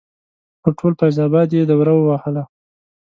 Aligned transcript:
پر 0.61 0.71
ټول 0.79 0.93
فیض 0.99 1.17
اباد 1.25 1.49
یې 1.57 1.63
دوره 1.71 1.93
ووهله. 1.95 2.43